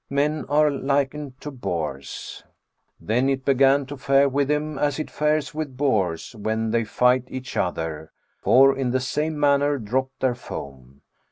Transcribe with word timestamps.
men 0.09 0.43
are 0.49 0.71
likened 0.71 1.39
to 1.39 1.51
boars—" 1.51 2.43
Then 2.99 3.29
it 3.29 3.45
began 3.45 3.85
to 3.85 3.95
fare 3.97 4.27
with 4.27 4.47
them 4.47 4.79
as 4.79 4.97
it 4.97 5.11
fares 5.11 5.53
with 5.53 5.77
boars 5.77 6.35
when 6.35 6.71
they 6.71 6.85
fight 6.85 7.25
each 7.27 7.55
other, 7.55 8.11
for 8.41 8.75
in 8.75 8.89
the 8.89 8.99
same 8.99 9.39
manner 9.39 9.77
dropped 9.77 10.19
their 10.21 10.33
foam." 10.33 11.03